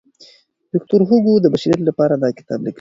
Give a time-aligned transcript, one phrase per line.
[0.73, 2.69] ویکټور هوګو د بشریت لپاره دا کتاب لیکلی دی.